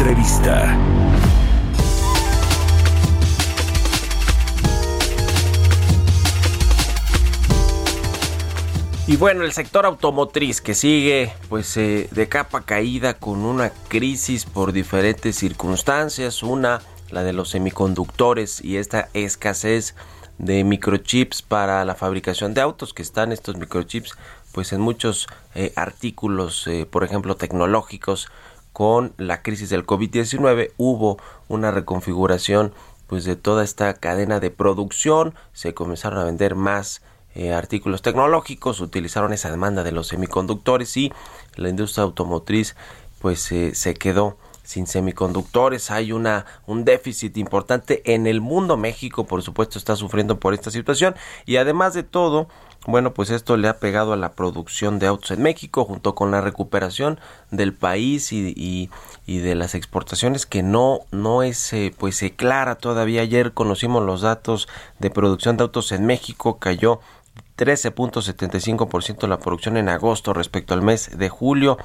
[0.00, 0.78] Entrevista.
[9.06, 14.46] Y bueno, el sector automotriz que sigue pues eh, de capa caída con una crisis
[14.46, 19.94] por diferentes circunstancias, una la de los semiconductores y esta escasez
[20.38, 24.16] de microchips para la fabricación de autos, que están estos microchips
[24.52, 28.28] pues en muchos eh, artículos, eh, por ejemplo, tecnológicos,
[28.80, 32.72] con la crisis del COVID-19 hubo una reconfiguración
[33.08, 37.02] pues de toda esta cadena de producción, se comenzaron a vender más
[37.34, 41.12] eh, artículos tecnológicos, utilizaron esa demanda de los semiconductores y
[41.56, 42.74] la industria automotriz
[43.20, 48.78] pues se quedó sin semiconductores, hay una un déficit importante en el mundo.
[48.78, 51.16] México, por supuesto, está sufriendo por esta situación.
[51.44, 52.48] Y además de todo,
[52.86, 56.30] bueno, pues esto le ha pegado a la producción de autos en México junto con
[56.30, 58.90] la recuperación del país y,
[59.26, 63.22] de las exportaciones que no no es eh, pues eh, clara todavía.
[63.22, 64.66] Ayer conocimos los datos
[64.98, 67.00] de producción de autos en México, cayó
[67.58, 71.76] 13.75% la producción en agosto respecto al mes de julio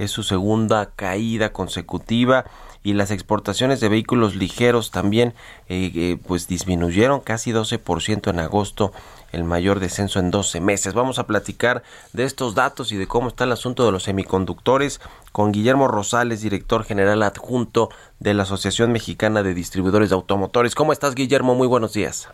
[0.00, 2.46] es su segunda caída consecutiva
[2.82, 5.34] y las exportaciones de vehículos ligeros también
[5.68, 8.92] eh, eh, pues disminuyeron casi 12% en agosto
[9.32, 10.94] el mayor descenso en 12 meses.
[10.94, 15.00] Vamos a platicar de estos datos y de cómo está el asunto de los semiconductores
[15.32, 20.74] con Guillermo Rosales, director general adjunto de la Asociación Mexicana de Distribuidores de Automotores.
[20.74, 21.54] ¿Cómo estás, Guillermo?
[21.54, 22.28] Muy buenos días.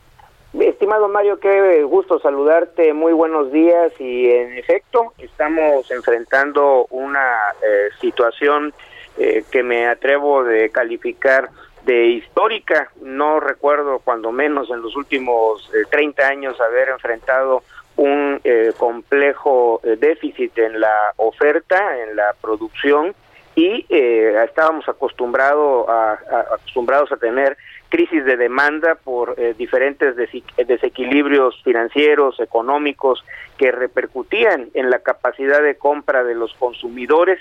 [0.87, 7.19] Estimado Mario, qué gusto saludarte, muy buenos días y en efecto estamos enfrentando una
[7.61, 8.73] eh, situación
[9.17, 11.51] eh, que me atrevo de calificar
[11.85, 17.63] de histórica, no recuerdo cuando menos en los últimos 30 eh, años haber enfrentado
[17.97, 18.41] un
[18.77, 23.15] complejo déficit en la oferta, en la producción
[23.55, 26.13] y estábamos acostumbrado a,
[26.53, 27.57] acostumbrados a tener
[27.97, 33.25] crisis de demanda por eh, diferentes desequilibrios financieros, económicos,
[33.57, 37.39] que repercutían en la capacidad de compra de los consumidores,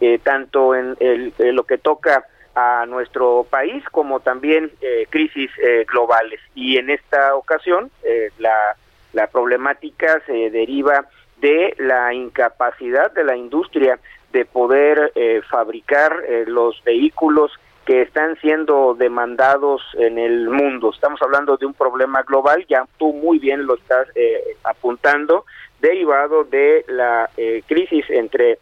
[0.00, 0.96] eh, tanto en,
[1.38, 2.24] lo que toca
[2.54, 5.50] a nuestro país como también eh, crisis
[5.86, 6.40] globales.
[6.54, 7.90] Y en esta ocasión
[8.38, 8.76] la,
[9.12, 11.04] la problemática se deriva
[11.36, 13.98] de la incapacidad de la industria
[14.32, 15.12] de poder
[15.50, 17.52] fabricar los vehículos
[17.88, 20.90] que están siendo demandados en el mundo.
[20.94, 25.46] Estamos hablando de un problema global, ya tú muy bien lo estás eh, apuntando,
[25.80, 28.58] derivado de la eh, crisis entre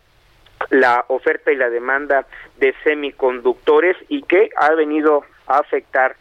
[0.70, 2.24] la oferta y la demanda
[2.58, 6.14] de semiconductores y que ha venido a afectar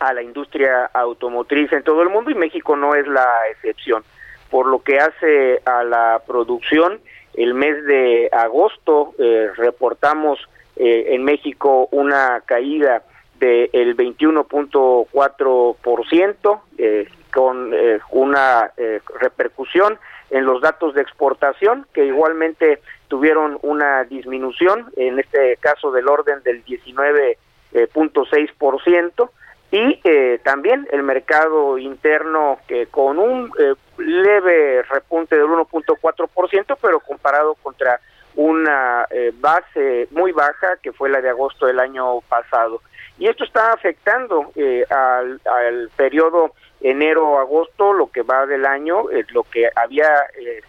[0.00, 4.04] a la industria automotriz en todo el mundo y México no es la excepción.
[4.50, 6.98] Por lo que hace a la producción,
[7.34, 10.40] el mes de agosto eh, reportamos
[10.76, 13.02] eh, en México una caída
[13.42, 19.98] del 21.4%, eh, con eh, una eh, repercusión
[20.30, 26.40] en los datos de exportación, que igualmente tuvieron una disminución, en este caso del orden
[26.44, 29.30] del 19.6%,
[29.72, 30.00] y
[30.44, 33.50] también el mercado interno que con un
[33.96, 37.98] leve repunte del 1.4%, pero comparado contra
[38.34, 42.80] una eh, base muy baja que fue la de agosto del año pasado.
[43.18, 49.24] Y esto está afectando eh, al, al, periodo enero-agosto, lo que va del año, eh,
[49.32, 50.08] lo que había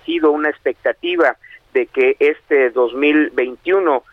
[0.06, 1.38] sido una expectativa
[1.74, 4.04] de que este 2021,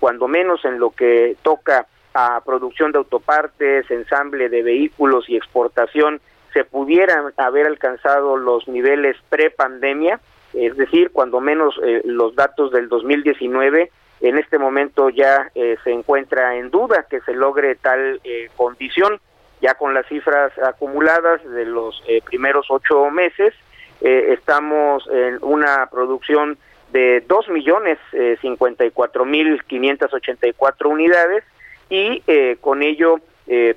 [0.00, 6.20] cuando menos en lo que toca a producción de autopartes, ensamble de vehículos y exportación,
[6.56, 10.18] se pudieran haber alcanzado los niveles pre-pandemia,
[10.56, 13.90] es decir, cuando menos eh, los datos del 2019
[14.22, 19.20] en este momento ya eh, se encuentra en duda que se logre tal eh, condición,
[19.60, 23.54] ya con las cifras acumuladas de los primeros ocho meses,
[24.02, 26.58] estamos en una producción
[26.92, 27.98] de dos millones
[28.42, 31.42] cincuenta y cuatro mil quinientas ochenta y cuatro unidades
[31.88, 32.22] y
[32.60, 33.16] con ello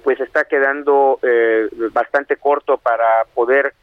[0.03, 1.17] pues está quedando
[1.93, 3.73] bastante corto para poder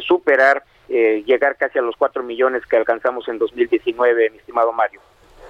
[0.00, 5.00] superar llegar casi a los 4 millones que alcanzamos en 2019, mi estimado Mario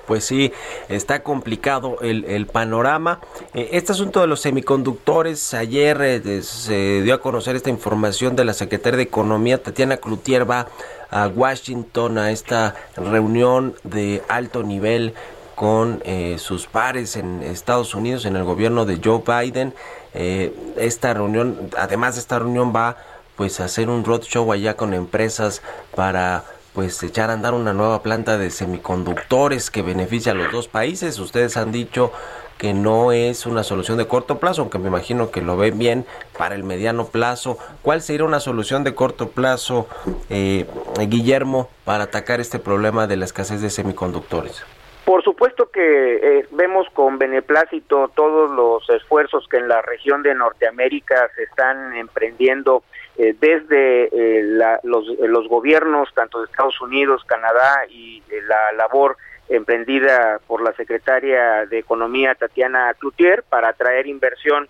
[0.07, 0.53] pues sí,
[0.89, 3.21] está complicado el, panorama.
[3.55, 8.45] Eh, este asunto de los semiconductores, ayer eh, se dio a conocer esta información de
[8.45, 10.69] la secretaria de Economía, Tatiana Cloutier, va
[11.11, 15.15] a Washington a esta reunión de alto nivel
[15.55, 19.73] con eh, sus pares en Estados Unidos, en el gobierno de Joe Biden.
[20.15, 22.97] esta reunión, además de esta reunión, va
[23.37, 25.63] pues hacer un roadshow allá con empresas
[25.95, 30.67] para pues echar a andar una nueva planta de semiconductores que beneficia a los dos
[30.67, 31.19] países.
[31.21, 32.13] Ustedes han dicho
[32.59, 36.07] que no es una solución de corto plazo, aunque me imagino que lo ven bien
[36.37, 37.59] para el mediano plazo.
[37.83, 39.87] ¿Cuál sería una solución de corto plazo,
[40.31, 40.67] eh,
[41.09, 44.63] Guillermo, para atacar este problema de la escasez de semiconductores?
[45.05, 50.35] Por supuesto que eh, vemos con beneplácito todos los esfuerzos que en la región de
[50.35, 52.85] Norteamérica se están emprendiendo
[53.19, 54.43] eh, desde eh,
[54.83, 59.19] los, los, gobiernos, tanto de Estados Unidos, Canadá y la labor
[59.51, 64.69] emprendida por la secretaria de Economía Tatiana Cloutier para atraer inversión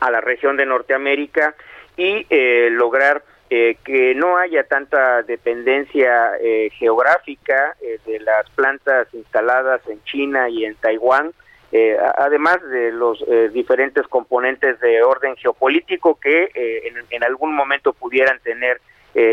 [0.00, 1.54] a la región de Norteamérica
[1.96, 2.26] y
[2.72, 10.02] lograr eh, que no haya tanta dependencia eh, geográfica eh, de las plantas instaladas en
[10.02, 11.32] China y en Taiwán,
[12.16, 13.22] además de los
[13.52, 18.80] diferentes componentes de orden geopolítico que en, en, algún momento pudieran tener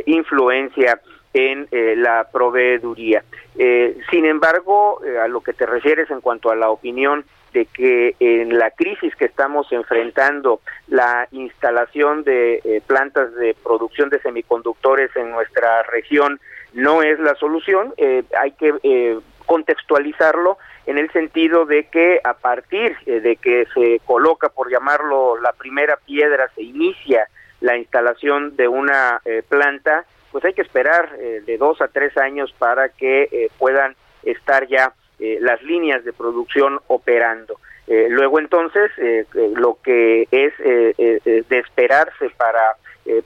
[0.07, 0.99] influencia
[1.33, 3.23] en la proveeduría.
[3.55, 7.23] sin embargo, a lo que te refieres en cuanto a la opinión
[7.53, 14.09] de que en la crisis que estamos enfrentando, la instalación de eh, plantas de producción
[14.09, 16.39] de semiconductores en nuestra región
[16.73, 20.57] no es la solución, eh, hay que eh, contextualizarlo
[20.87, 25.97] en el sentido de que a partir de que se coloca, por llamarlo, la primera
[25.97, 27.27] piedra, se inicia
[27.61, 32.89] la instalación de una planta, pues hay que esperar de dos a tres años para
[32.89, 37.59] que puedan estar ya eh, las líneas de producción operando.
[37.87, 39.25] Eh, luego entonces, eh,
[39.55, 42.77] lo que es de esperarse para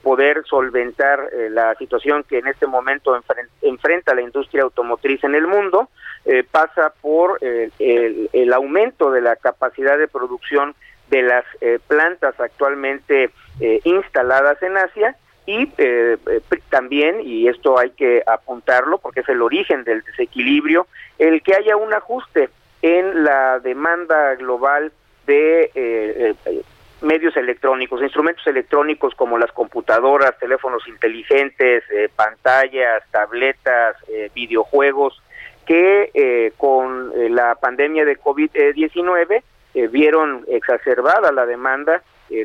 [0.02, 3.16] poder solventar la situación que en este momento
[3.62, 5.88] enfrenta la industria automotriz en el mundo,
[6.50, 10.74] pasa por el, el, aumento de la capacidad de producción
[11.10, 11.44] de las
[11.86, 13.30] plantas actualmente
[13.84, 15.16] instaladas en Asia
[15.48, 20.86] y eh, eh, también, y esto hay que apuntarlo porque es el origen del desequilibrio,
[21.18, 22.50] el que haya un ajuste
[22.82, 24.92] en la demanda global
[25.26, 26.34] de eh,
[27.00, 31.82] medios electrónicos, instrumentos electrónicos como las computadoras, teléfonos inteligentes,
[32.14, 33.96] pantallas, tabletas,
[34.34, 35.22] videojuegos,
[35.64, 39.42] que con la pandemia de COVID-19
[39.90, 42.02] vieron exacerbada la demanda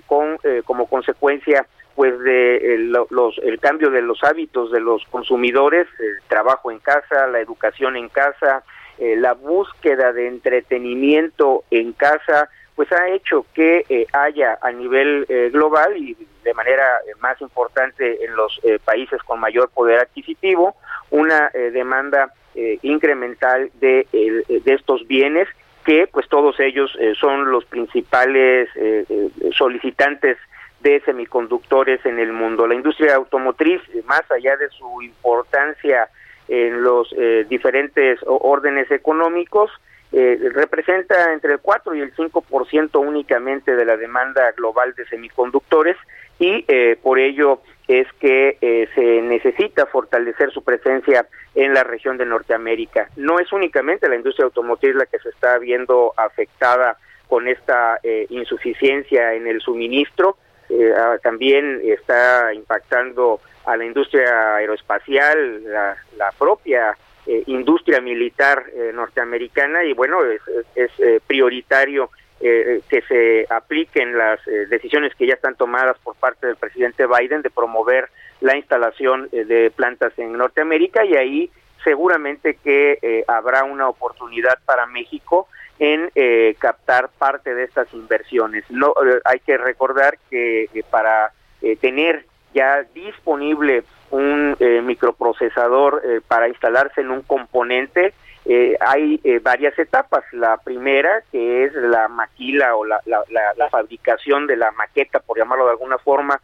[0.08, 5.88] con como consecuencia pues de el, los, el cambio de los hábitos de los consumidores,
[6.00, 8.63] el trabajo en casa, la educación en casa,
[8.98, 15.25] eh, la búsqueda de entretenimiento en casa, pues ha hecho que eh, haya a nivel
[15.30, 16.86] eh, global y de manera
[17.19, 20.75] más importante en los países con mayor poder adquisitivo
[21.10, 22.34] una demanda
[22.81, 25.48] incremental de, de estos bienes
[25.86, 28.68] que pues todos ellos son los principales
[29.56, 30.38] solicitantes
[30.84, 32.68] de semiconductores en el mundo.
[32.68, 36.10] La industria automotriz, más allá de su importancia
[36.48, 39.72] en los eh, diferentes órdenes económicos,
[40.12, 45.98] eh, representa entre el 4 y el 5% únicamente de la demanda global de semiconductores
[46.38, 48.58] y eh, por ello es que
[48.96, 53.10] se necesita fortalecer su presencia en la región de Norteamérica.
[53.18, 56.98] No es únicamente la industria automotriz la que se está viendo afectada
[57.28, 58.00] con esta
[58.30, 60.38] insuficiencia en el suministro,
[60.74, 68.92] eh, ah, también está impactando a la industria aeroespacial, la, propia eh, industria militar eh,
[68.94, 70.42] norteamericana y bueno, es,
[70.75, 74.38] es prioritario que se apliquen las
[74.70, 78.10] decisiones que ya están tomadas por parte del presidente Biden de promover
[78.42, 81.51] la instalación de plantas en Norteamérica y ahí
[81.86, 85.48] seguramente que habrá una oportunidad para México
[85.80, 88.63] en eh, captar parte de estas inversiones.
[88.70, 97.01] No, eh, hay que recordar que para eh, tener ya disponible un microprocesador para instalarse
[97.01, 98.13] en un componente,
[98.80, 100.24] hay varias etapas.
[100.34, 105.65] La primera, que es la maquila o la, la, fabricación de la maqueta, por llamarlo
[105.65, 106.39] de alguna forma,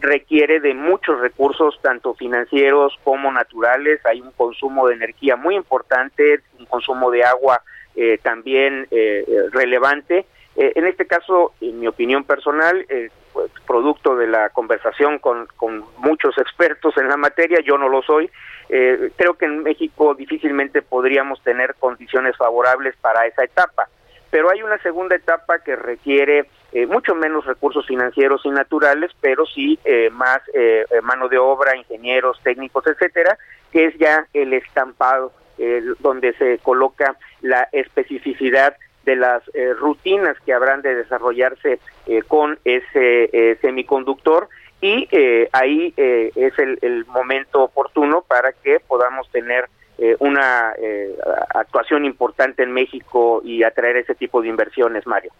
[0.00, 4.04] requiere de muchos recursos, tanto financieros como naturales.
[4.04, 7.62] Hay un consumo de energía muy importante, un consumo de agua
[8.00, 10.24] eh, también eh, relevante.
[10.54, 12.86] Eh, en este caso, en mi opinión personal,
[13.32, 18.02] pues, producto de la conversación con, con, muchos expertos en la materia, yo no lo
[18.02, 18.30] soy,
[18.68, 23.88] eh, creo que en México difícilmente podríamos tener condiciones favorables para esa etapa.
[24.30, 29.44] Pero hay una segunda etapa que requiere eh, mucho menos recursos financieros y naturales, pero
[29.44, 30.40] sí eh, más
[31.02, 33.36] mano de obra, ingenieros, técnicos, etcétera,
[33.72, 35.32] que es ya el estampado,
[36.00, 38.76] donde se coloca la especificidad
[39.08, 44.50] de las eh, rutinas que habrán de desarrollarse eh, con ese eh, semiconductor.
[44.82, 45.08] Y
[45.50, 49.68] ahí es el, el, momento oportuno para que podamos tener
[50.20, 50.72] una
[51.52, 55.32] actuación importante en México y atraer ese tipo de inversiones, Mario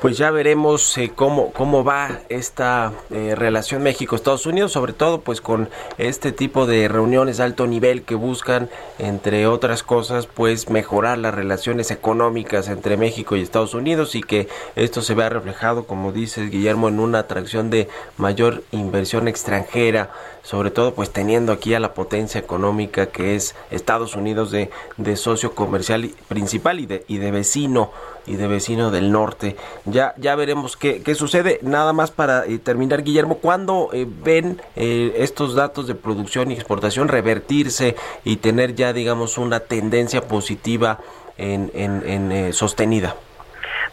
[0.00, 5.40] pues ya veremos eh, cómo, cómo va esta eh, relación México-Estados Unidos, sobre todo pues
[5.40, 11.18] con este tipo de reuniones de alto nivel que buscan, entre otras cosas, pues mejorar
[11.18, 16.12] las relaciones económicas entre México y Estados Unidos y que esto se vea reflejado, como
[16.12, 20.10] dice Guillermo, en una atracción de mayor inversión extranjera,
[20.42, 25.16] sobre todo pues teniendo aquí a la potencia económica que es Estados Unidos de, de
[25.16, 27.90] socio comercial principal y de, y de vecino
[28.28, 29.56] y de vecino del norte.
[29.90, 31.58] Ya, ya veremos qué, qué sucede.
[31.62, 36.54] Nada más para eh, terminar, Guillermo, ¿cuándo eh, ven eh, estos datos de producción y
[36.54, 40.98] exportación revertirse y tener ya, digamos, una tendencia positiva
[41.36, 43.14] en, en, sostenida?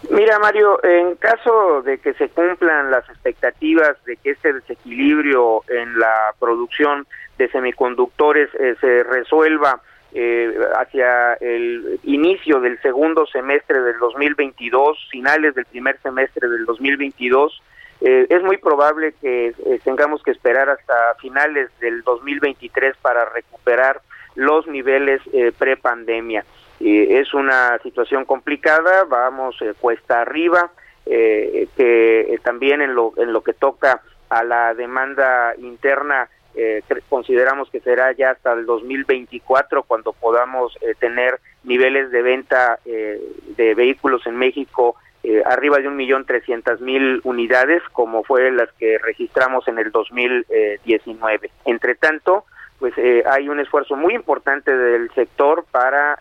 [0.09, 5.99] Mira, Mario, en caso de que se cumplan las expectativas de que este desequilibrio en
[5.99, 8.49] la producción de semiconductores
[8.79, 9.81] se resuelva
[10.17, 17.61] eh, hacia el inicio del segundo semestre del 2022, finales del primer semestre del 2022,
[17.99, 23.99] eh, es muy probable que eh, tengamos que esperar hasta finales del 2023 para recuperar
[24.35, 25.21] los niveles
[25.57, 26.45] pre-pandemia.
[26.79, 30.71] es una situación complicada, vamos cuesta arriba,
[31.05, 37.81] que también en lo, en lo que toca a la demanda interna eh, consideramos que
[37.81, 43.21] será ya hasta el 2024 cuando podamos eh, tener niveles de venta eh,
[43.57, 48.71] de vehículos en México eh, arriba de un millón trescientas mil unidades como fue las
[48.73, 51.49] que registramos en el 2019.
[51.65, 52.45] Entre tanto,
[52.79, 52.93] pues
[53.25, 56.19] hay un esfuerzo muy importante del sector para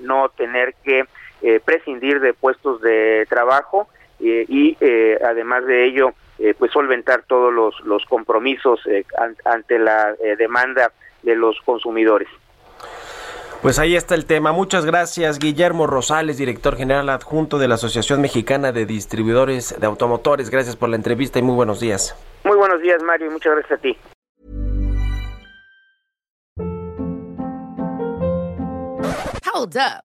[0.00, 1.04] no tener que
[1.64, 4.76] prescindir de puestos de trabajo y
[5.24, 9.04] además de ello eh, pues solventar todos los, los compromisos eh,
[9.44, 12.28] ante la eh, demanda de los consumidores.
[13.62, 14.50] Pues ahí está el tema.
[14.50, 20.50] Muchas gracias, Guillermo Rosales, director general adjunto de la Asociación Mexicana de Distribuidores de Automotores.
[20.50, 22.16] Gracias por la entrevista y muy buenos días.
[22.42, 23.96] Muy buenos días, Mario, y muchas gracias a ti.
[29.54, 30.11] Hold up.